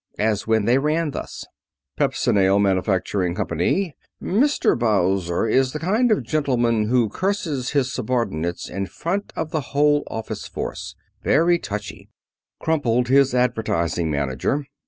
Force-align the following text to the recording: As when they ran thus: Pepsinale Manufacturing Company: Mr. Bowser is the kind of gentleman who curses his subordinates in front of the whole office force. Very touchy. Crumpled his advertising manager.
As 0.17 0.47
when 0.47 0.65
they 0.65 0.79
ran 0.79 1.11
thus: 1.11 1.45
Pepsinale 1.95 2.57
Manufacturing 2.59 3.35
Company: 3.35 3.95
Mr. 4.19 4.75
Bowser 4.75 5.45
is 5.45 5.73
the 5.73 5.79
kind 5.79 6.11
of 6.11 6.23
gentleman 6.23 6.85
who 6.85 7.07
curses 7.07 7.69
his 7.73 7.93
subordinates 7.93 8.67
in 8.67 8.87
front 8.87 9.31
of 9.35 9.51
the 9.51 9.61
whole 9.61 10.01
office 10.07 10.47
force. 10.47 10.95
Very 11.21 11.59
touchy. 11.59 12.09
Crumpled 12.59 13.09
his 13.09 13.35
advertising 13.35 14.09
manager. 14.09 14.65